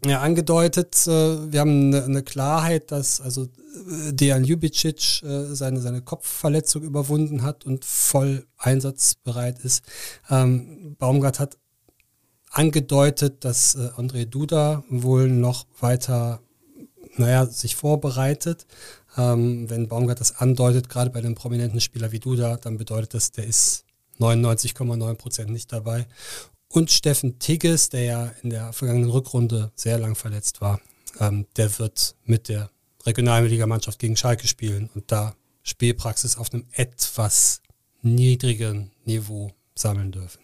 Ja, 0.04 0.21
angedeutet, 0.21 1.06
äh, 1.06 1.52
wir 1.52 1.61
haben 1.61 1.87
eine, 1.94 2.04
eine, 2.04 2.23
Klarheit, 2.23 2.90
dass 2.90 3.21
also 3.21 3.44
äh, 3.44 4.12
Dejan 4.12 4.44
Ljubicic 4.44 5.23
äh, 5.23 5.54
seine, 5.54 5.80
seine 5.80 6.02
Kopfverletzung 6.02 6.82
überwunden 6.82 7.42
hat 7.42 7.64
und 7.64 7.85
voll 7.85 8.47
einsatzbereit 8.59 9.61
ist. 9.61 9.85
Ähm, 10.28 10.97
Baumgart 10.99 11.38
hat 11.38 11.59
angedeutet, 12.50 13.44
dass 13.44 13.76
äh, 13.76 13.90
André 13.97 14.26
Duda 14.26 14.82
wohl 14.88 15.28
noch 15.28 15.66
weiter, 15.78 16.40
naja, 17.16 17.47
sich 17.47 17.76
vorbereitet. 17.76 18.66
Ähm, 19.16 19.71
wenn 19.71 19.87
Baumgart 19.87 20.21
das 20.21 20.37
andeutet, 20.38 20.88
gerade 20.88 21.11
bei 21.11 21.21
einem 21.21 21.37
prominenten 21.37 21.80
Spieler 21.80 22.11
wie 22.11 22.18
Duda, 22.21 22.56
dann 22.56 22.76
bedeutet 22.76 23.14
das, 23.14 23.30
der 23.30 23.47
ist 23.47 23.85
99,9 24.18 25.14
Prozent 25.14 25.50
nicht 25.50 25.73
dabei 25.73 26.06
und 26.72 26.90
Steffen 26.90 27.38
Tigges, 27.38 27.90
der 27.90 28.02
ja 28.02 28.32
in 28.42 28.50
der 28.50 28.72
vergangenen 28.72 29.10
Rückrunde 29.10 29.70
sehr 29.74 29.98
lang 29.98 30.14
verletzt 30.14 30.60
war, 30.60 30.80
ähm, 31.20 31.46
der 31.56 31.78
wird 31.78 32.16
mit 32.24 32.48
der 32.48 32.70
Regionalligamannschaft 33.04 33.98
gegen 33.98 34.16
Schalke 34.16 34.48
spielen 34.48 34.88
und 34.94 35.12
da 35.12 35.34
Spielpraxis 35.62 36.36
auf 36.36 36.52
einem 36.52 36.64
etwas 36.72 37.60
niedrigen 38.00 38.90
Niveau 39.04 39.52
sammeln 39.74 40.12
dürfen. 40.12 40.40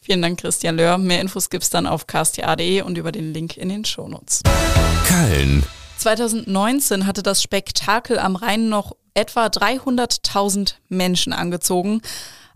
Vielen 0.00 0.22
Dank, 0.22 0.40
Christian 0.40 0.76
Löhr. 0.76 0.98
Mehr 0.98 1.20
Infos 1.20 1.50
gibt 1.50 1.64
es 1.64 1.70
dann 1.70 1.86
auf 1.86 2.06
ksta.de 2.06 2.82
und 2.82 2.96
über 2.96 3.12
den 3.12 3.32
Link 3.32 3.56
in 3.56 3.68
den 3.68 3.84
Shownotes. 3.84 4.42
Köln. 5.06 5.64
2019 5.98 7.06
hatte 7.06 7.22
das 7.22 7.42
Spektakel 7.42 8.18
am 8.18 8.36
Rhein 8.36 8.68
noch 8.68 8.96
etwa 9.14 9.46
300.000 9.46 10.74
Menschen 10.88 11.32
angezogen. 11.32 12.02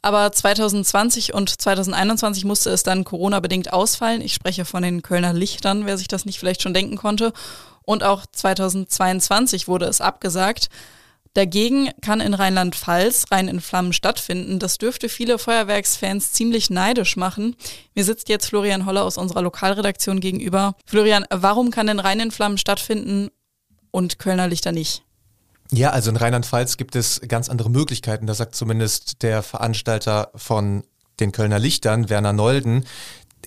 Aber 0.03 0.33
2020 0.33 1.35
und 1.35 1.61
2021 1.61 2.45
musste 2.45 2.71
es 2.71 2.83
dann 2.83 3.05
Corona-bedingt 3.05 3.73
ausfallen. 3.73 4.23
Ich 4.23 4.35
spreche 4.35 4.65
von 4.65 4.83
den 4.83 5.03
Kölner 5.03 5.33
Lichtern, 5.33 5.87
wer 5.87 5.99
sich 5.99 6.09
das 6.09 6.25
nicht 6.25 6.39
vielleicht 6.39 6.63
schon 6.63 6.75
denken 6.75 6.97
konnte. 6.97 7.33
Und 7.85 8.03
auch 8.03 8.25
2022 8.27 9.69
wurde 9.69 9.87
es 9.87 10.01
abgesagt. 10.01 10.69
Dagegen 11.35 11.91
kann 12.01 12.21
in 12.21 12.35
Rheinland-Pfalz 12.35 13.27
Rhein 13.31 13.47
in 13.47 13.61
Flammen 13.61 13.93
stattfinden. 13.93 14.59
Das 14.59 14.79
dürfte 14.79 15.09
viele 15.09 15.39
Feuerwerksfans 15.39 16.33
ziemlich 16.33 16.71
neidisch 16.71 17.17
machen. 17.17 17.55
Mir 17.95 18.05
sitzt 18.05 18.29
jetzt 18.29 18.47
Florian 18.47 18.85
Holler 18.85 19.05
aus 19.05 19.17
unserer 19.17 19.43
Lokalredaktion 19.43 20.19
gegenüber. 20.19 20.75
Florian, 20.87 21.25
warum 21.31 21.71
kann 21.71 21.87
denn 21.87 22.01
Rhein 22.01 22.19
in 22.21 22.31
Flammen 22.33 22.59
stattfinden 22.59 23.31
und 23.93 24.19
Kölner 24.19 24.49
Lichter 24.49 24.73
nicht? 24.73 25.05
Ja, 25.73 25.91
also 25.91 26.11
in 26.11 26.17
Rheinland-Pfalz 26.17 26.77
gibt 26.77 26.97
es 26.97 27.21
ganz 27.29 27.49
andere 27.49 27.71
Möglichkeiten. 27.71 28.27
Das 28.27 28.39
sagt 28.39 28.55
zumindest 28.55 29.23
der 29.23 29.43
Veranstalter 29.43 30.31
von 30.35 30.83
den 31.21 31.33
Kölner 31.33 31.59
Lichtern, 31.59 32.09
Werner 32.09 32.33
Nolden. 32.33 32.85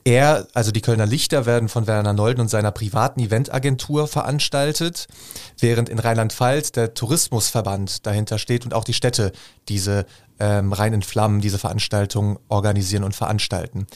Er, 0.06 0.48
also 0.54 0.72
die 0.72 0.82
Kölner 0.82 1.06
Lichter 1.06 1.46
werden 1.46 1.70
von 1.70 1.88
Werner 1.88 2.14
Nolden 2.14 2.42
und 2.42 2.50
seiner 2.50 2.72
privaten 2.72 3.22
Eventagentur 3.22 4.08
veranstaltet, 4.08 5.08
während 5.60 5.88
in 5.88 6.00
Rheinland-Pfalz 6.00 6.74
der 6.74 6.94
Tourismusverband 6.94 8.06
dahinter 8.06 8.38
steht 8.38 8.66
und 8.66 8.74
auch 8.74 8.84
die 8.84 8.94
Städte 8.94 9.32
diese 9.70 10.06
ähm, 10.40 10.74
Rhein 10.74 10.94
in 10.94 11.04
Flammen, 11.04 11.40
diese 11.40 11.60
Veranstaltung 11.60 12.40
organisieren 12.50 13.04
und 13.04 13.16
veranstalten. 13.16 13.88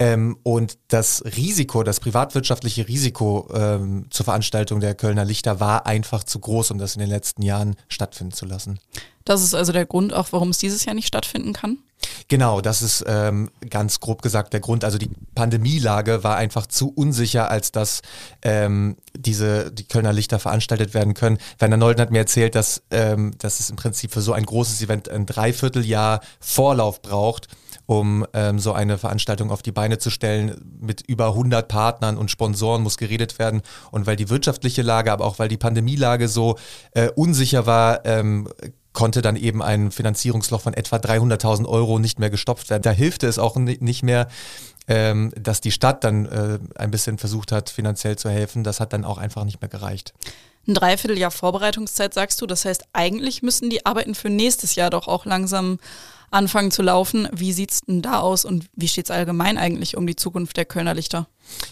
Ähm, 0.00 0.38
und 0.42 0.78
das 0.88 1.22
Risiko, 1.36 1.82
das 1.82 2.00
privatwirtschaftliche 2.00 2.88
Risiko 2.88 3.46
ähm, 3.52 4.06
zur 4.08 4.24
Veranstaltung 4.24 4.80
der 4.80 4.94
Kölner 4.94 5.26
Lichter 5.26 5.60
war 5.60 5.84
einfach 5.86 6.24
zu 6.24 6.40
groß, 6.40 6.70
um 6.70 6.78
das 6.78 6.94
in 6.94 7.00
den 7.00 7.10
letzten 7.10 7.42
Jahren 7.42 7.76
stattfinden 7.88 8.32
zu 8.32 8.46
lassen. 8.46 8.80
Das 9.26 9.42
ist 9.42 9.54
also 9.54 9.72
der 9.72 9.84
Grund 9.84 10.14
auch, 10.14 10.28
warum 10.32 10.48
es 10.48 10.58
dieses 10.58 10.86
Jahr 10.86 10.94
nicht 10.94 11.06
stattfinden 11.06 11.52
kann? 11.52 11.78
Genau, 12.28 12.60
das 12.60 12.82
ist 12.82 13.04
ähm, 13.06 13.50
ganz 13.68 14.00
grob 14.00 14.22
gesagt 14.22 14.52
der 14.52 14.60
Grund. 14.60 14.84
Also 14.84 14.98
die 14.98 15.10
Pandemielage 15.34 16.22
war 16.22 16.36
einfach 16.36 16.66
zu 16.66 16.92
unsicher, 16.94 17.50
als 17.50 17.72
dass 17.72 18.02
ähm, 18.42 18.96
diese 19.16 19.72
die 19.72 19.84
Kölner 19.84 20.12
Lichter 20.12 20.38
veranstaltet 20.38 20.94
werden 20.94 21.14
können. 21.14 21.38
Werner 21.58 21.76
Nolden 21.76 22.00
hat 22.00 22.10
mir 22.10 22.18
erzählt, 22.18 22.54
dass, 22.54 22.82
ähm, 22.90 23.32
dass 23.38 23.60
es 23.60 23.70
im 23.70 23.76
Prinzip 23.76 24.12
für 24.12 24.20
so 24.20 24.32
ein 24.32 24.44
großes 24.44 24.80
Event 24.82 25.08
ein 25.08 25.26
Dreivierteljahr 25.26 26.20
Vorlauf 26.40 27.02
braucht 27.02 27.48
um 27.90 28.24
ähm, 28.34 28.60
so 28.60 28.72
eine 28.72 28.98
Veranstaltung 28.98 29.50
auf 29.50 29.62
die 29.62 29.72
Beine 29.72 29.98
zu 29.98 30.10
stellen. 30.10 30.78
Mit 30.80 31.02
über 31.08 31.30
100 31.30 31.66
Partnern 31.66 32.18
und 32.18 32.30
Sponsoren 32.30 32.84
muss 32.84 32.98
geredet 32.98 33.40
werden. 33.40 33.62
Und 33.90 34.06
weil 34.06 34.14
die 34.14 34.28
wirtschaftliche 34.28 34.82
Lage, 34.82 35.10
aber 35.10 35.24
auch 35.24 35.40
weil 35.40 35.48
die 35.48 35.56
Pandemielage 35.56 36.28
so 36.28 36.56
äh, 36.92 37.08
unsicher 37.08 37.66
war, 37.66 38.06
ähm, 38.06 38.48
konnte 38.92 39.22
dann 39.22 39.36
eben 39.36 39.62
ein 39.62 39.90
Finanzierungsloch 39.90 40.62
von 40.62 40.74
etwa 40.74 40.96
300.000 40.96 41.66
Euro 41.66 41.98
nicht 41.98 42.18
mehr 42.18 42.30
gestopft 42.30 42.70
werden. 42.70 42.82
Da 42.82 42.90
hilfte 42.90 43.26
es 43.26 43.38
auch 43.38 43.56
nicht 43.56 44.02
mehr, 44.02 44.28
ähm, 44.88 45.32
dass 45.40 45.60
die 45.60 45.70
Stadt 45.70 46.02
dann 46.04 46.26
äh, 46.26 46.58
ein 46.74 46.90
bisschen 46.90 47.18
versucht 47.18 47.52
hat, 47.52 47.70
finanziell 47.70 48.16
zu 48.16 48.28
helfen. 48.28 48.64
Das 48.64 48.80
hat 48.80 48.92
dann 48.92 49.04
auch 49.04 49.18
einfach 49.18 49.44
nicht 49.44 49.60
mehr 49.60 49.68
gereicht. 49.68 50.12
Ein 50.66 50.74
Dreivierteljahr 50.74 51.30
Vorbereitungszeit, 51.30 52.12
sagst 52.12 52.40
du. 52.40 52.46
Das 52.46 52.64
heißt, 52.64 52.84
eigentlich 52.92 53.42
müssen 53.42 53.70
die 53.70 53.86
Arbeiten 53.86 54.14
für 54.14 54.28
nächstes 54.28 54.74
Jahr 54.74 54.90
doch 54.90 55.08
auch 55.08 55.24
langsam 55.24 55.78
anfangen 56.30 56.70
zu 56.70 56.82
laufen. 56.82 57.28
Wie 57.32 57.52
sieht 57.52 57.72
es 57.72 57.80
denn 57.82 58.02
da 58.02 58.20
aus 58.20 58.44
und 58.44 58.66
wie 58.74 58.88
steht 58.88 59.06
es 59.06 59.10
allgemein 59.10 59.58
eigentlich 59.58 59.96
um 59.96 60.06
die 60.06 60.16
Zukunft 60.16 60.56
der 60.56 60.64
Kölner 60.64 60.94
Lichter? 60.94 61.28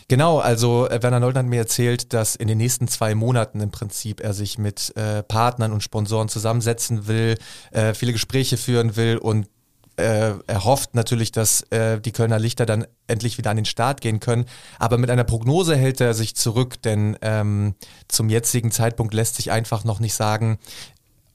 Genau, 0.08 0.38
also 0.38 0.88
äh, 0.88 1.02
Werner 1.02 1.20
Nolden 1.20 1.38
hat 1.38 1.46
mir 1.46 1.60
erzählt, 1.60 2.12
dass 2.12 2.36
in 2.36 2.48
den 2.48 2.58
nächsten 2.58 2.88
zwei 2.88 3.14
Monaten 3.14 3.60
im 3.60 3.70
Prinzip 3.70 4.20
er 4.20 4.34
sich 4.34 4.58
mit 4.58 4.96
äh, 4.96 5.22
Partnern 5.22 5.72
und 5.72 5.82
Sponsoren 5.82 6.28
zusammensetzen 6.28 7.06
will, 7.06 7.36
äh, 7.70 7.94
viele 7.94 8.12
Gespräche 8.12 8.56
führen 8.56 8.96
will 8.96 9.18
und 9.18 9.46
äh, 9.98 10.34
er 10.46 10.64
hofft 10.64 10.94
natürlich, 10.94 11.32
dass 11.32 11.62
äh, 11.70 12.00
die 12.00 12.12
Kölner 12.12 12.38
Lichter 12.38 12.66
dann 12.66 12.86
endlich 13.08 13.36
wieder 13.36 13.50
an 13.50 13.56
den 13.56 13.64
Start 13.64 14.00
gehen 14.00 14.20
können. 14.20 14.44
Aber 14.78 14.96
mit 14.96 15.10
einer 15.10 15.24
Prognose 15.24 15.76
hält 15.76 16.00
er 16.00 16.14
sich 16.14 16.36
zurück, 16.36 16.80
denn 16.82 17.18
ähm, 17.20 17.74
zum 18.06 18.28
jetzigen 18.28 18.70
Zeitpunkt 18.70 19.12
lässt 19.12 19.34
sich 19.36 19.50
einfach 19.50 19.82
noch 19.82 19.98
nicht 19.98 20.14
sagen, 20.14 20.58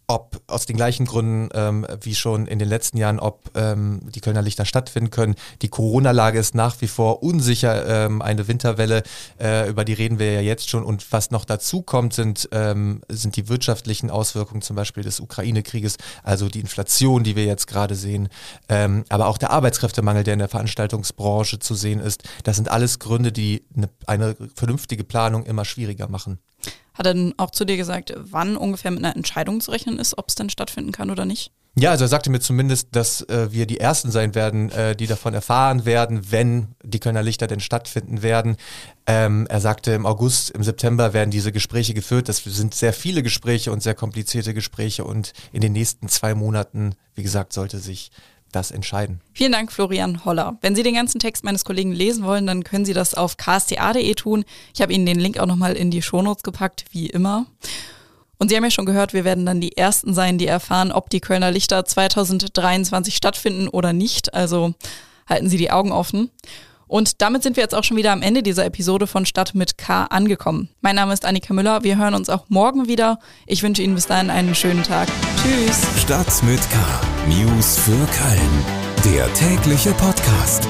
ob 0.08 0.42
aus 0.48 0.66
den 0.66 0.76
gleichen 0.76 1.06
Gründen 1.06 1.50
ähm, 1.54 1.88
wie 2.02 2.16
schon 2.16 2.48
in 2.48 2.60
den 2.60 2.68
letzten 2.68 2.98
Jahren, 2.98 3.20
ob 3.20 3.52
ähm, 3.56 4.02
die 4.14 4.20
Kölner 4.20 4.42
Lichter 4.42 4.66
stattfinden 4.66 5.12
können. 5.12 5.36
Die 5.62 5.70
Corona-Lage 5.70 6.40
ist 6.40 6.56
nach 6.56 6.82
wie 6.82 6.88
vor 6.88 7.24
unsicher, 7.24 8.06
ähm, 8.06 8.22
eine 8.22 8.48
Winterwelle, 8.48 9.04
äh, 9.40 9.70
über 9.70 9.86
die 9.86 9.94
reden 9.94 10.20
wir 10.20 10.34
ja 10.34 10.42
jetzt 10.42 10.70
schon. 10.70 10.84
Und 10.84 11.12
was 11.12 11.32
noch 11.32 11.46
dazu 11.46 11.82
kommt, 11.82 12.14
sind, 12.14 12.50
ähm, 12.52 13.02
sind 13.08 13.36
die 13.36 13.48
wirtschaftlichen 13.50 14.10
Auswirkungen 14.10 14.62
zum 14.62 14.76
Beispiel 14.76 15.04
des 15.04 15.20
Ukraine-Krieges, 15.20 15.98
also 16.24 16.50
die 16.50 16.60
Inflation, 16.60 17.24
die 17.24 17.36
wir 17.36 17.46
jetzt 17.46 17.68
gerade 17.68 17.96
sehen, 17.96 18.30
ähm, 18.70 19.06
aber 19.10 19.28
auch 19.28 19.38
der 19.38 19.52
Arbeitskräftemangel, 19.52 20.24
der 20.24 20.34
in 20.34 20.40
der 20.40 20.50
Veranstaltungsbranche 20.50 21.60
zu 21.60 21.76
sehen 21.76 22.00
ist. 22.00 22.24
Das 22.44 22.58
sind 22.58 22.70
alles 22.70 23.00
Gründe, 23.00 23.32
die 23.32 23.64
eine, 23.76 23.90
eine 24.06 24.36
vernünftige 24.56 25.04
Planung 25.04 25.46
immer 25.46 25.66
schwieriger 25.66 26.10
machen. 26.10 26.40
Hat 26.94 27.06
er 27.06 27.14
denn 27.14 27.34
auch 27.38 27.52
zu 27.52 27.66
dir 27.66 27.78
gesagt, 27.78 28.14
wann 28.18 28.56
ungefähr 28.56 28.92
mit 28.92 29.04
einer 29.04 29.16
Entscheidung 29.16 29.62
zu 29.62 29.72
rechnen 29.72 30.00
ist, 30.00 30.18
ob 30.18 30.30
es 30.30 30.36
denn 30.36 30.50
stattfinden 30.50 30.92
kann 30.92 31.10
oder 31.10 31.26
nicht? 31.26 31.52
Ja, 31.76 31.90
also 31.90 32.06
er 32.06 32.08
sagte 32.08 32.30
mir 32.30 32.40
zumindest, 32.40 32.90
dass 32.92 33.22
äh, 33.30 33.52
wir 33.52 33.66
die 33.66 33.80
Ersten 33.80 34.12
sein 34.12 34.36
werden, 34.36 34.70
äh, 34.70 34.96
die 34.96 35.08
davon 35.08 35.34
erfahren 35.34 35.86
werden, 35.86 36.32
wenn 36.32 36.76
die 36.84 37.00
Kölner 37.00 37.24
Lichter 37.24 37.48
denn 37.48 37.60
stattfinden 37.60 38.22
werden. 38.22 38.58
Ähm, 39.08 39.48
er 39.50 39.60
sagte, 39.60 39.92
im 39.94 40.06
August, 40.06 40.52
im 40.52 40.62
September 40.62 41.14
werden 41.14 41.32
diese 41.32 41.52
Gespräche 41.52 41.96
geführt. 41.96 42.30
Das 42.30 42.44
sind 42.44 42.76
sehr 42.76 42.94
viele 42.94 43.24
Gespräche 43.24 43.72
und 43.72 43.82
sehr 43.82 43.96
komplizierte 43.96 44.54
Gespräche 44.54 45.04
und 45.04 45.34
in 45.52 45.62
den 45.62 45.74
nächsten 45.74 46.10
zwei 46.10 46.36
Monaten, 46.36 46.94
wie 47.16 47.24
gesagt, 47.24 47.54
sollte 47.54 47.80
sich 47.80 48.12
das 48.56 48.72
entscheiden. 48.72 49.20
Vielen 49.34 49.52
Dank, 49.52 49.72
Florian 49.72 50.26
Holler. 50.26 50.58
Wenn 50.62 50.76
Sie 50.76 50.84
den 50.84 50.96
ganzen 50.96 51.20
Text 51.20 51.44
meines 51.44 51.66
Kollegen 51.66 51.92
lesen 51.92 52.24
wollen, 52.24 52.48
dann 52.48 52.64
können 52.64 52.86
Sie 52.86 52.94
das 52.94 53.14
auf 53.14 53.38
ksta.de 53.38 54.14
tun. 54.16 54.46
Ich 54.74 54.82
habe 54.82 54.94
Ihnen 54.94 55.06
den 55.06 55.20
Link 55.20 55.40
auch 55.40 55.46
nochmal 55.46 55.74
in 55.74 55.92
die 55.92 56.02
Shownotes 56.02 56.44
gepackt, 56.44 56.86
wie 56.92 57.08
immer. 57.08 57.46
Und 58.38 58.50
Sie 58.50 58.56
haben 58.56 58.64
ja 58.64 58.72
schon 58.72 58.86
gehört, 58.86 59.14
wir 59.14 59.24
werden 59.24 59.46
dann 59.46 59.62
die 59.62 59.78
Ersten 59.78 60.14
sein, 60.14 60.38
die 60.38 60.48
erfahren, 60.48 60.92
ob 60.92 61.10
die 61.10 61.22
Kölner 61.22 61.52
Lichter 61.52 61.86
2023 61.86 63.16
stattfinden 63.16 63.68
oder 63.68 63.94
nicht. 63.94 64.34
Also 64.34 64.74
halten 65.28 65.50
Sie 65.50 65.58
die 65.58 65.72
Augen 65.72 65.92
offen. 65.92 66.30
Und 66.94 67.24
damit 67.24 67.42
sind 67.42 67.56
wir 67.56 67.64
jetzt 67.64 67.74
auch 67.74 67.84
schon 67.84 67.98
wieder 67.98 68.12
am 68.12 68.22
Ende 68.22 68.44
dieser 68.44 68.66
Episode 68.66 69.08
von 69.08 69.26
Stadt 69.26 69.56
mit 69.56 69.80
K 69.80 70.04
angekommen. 70.04 70.70
Mein 70.82 70.96
Name 70.96 71.12
ist 71.12 71.26
Annika 71.26 71.52
Müller. 71.52 71.82
Wir 71.82 71.98
hören 71.98 72.14
uns 72.14 72.30
auch 72.30 72.46
morgen 72.50 72.88
wieder. 72.88 73.18
Ich 73.48 73.64
wünsche 73.64 73.82
Ihnen 73.82 73.96
bis 73.96 74.06
dahin 74.06 74.30
einen 74.30 74.54
schönen 74.54 74.84
Tag. 74.84 75.08
Tschüss. 75.42 75.82
Stadt 76.00 76.44
mit 76.44 76.60
K. 76.70 76.78
News 77.28 77.80
für 77.80 77.92
Köln. 77.92 79.16
Der 79.16 79.34
tägliche 79.34 79.90
Podcast. 79.94 80.68